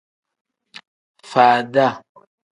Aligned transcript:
Faada. 1.29 1.87